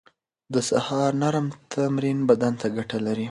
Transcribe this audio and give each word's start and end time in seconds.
د 0.53 0.55
سهار 0.69 1.11
نرم 1.21 1.47
تمرين 1.73 2.19
بدن 2.29 2.53
ته 2.61 2.67
ګټه 2.77 2.97
لري. 3.05 3.19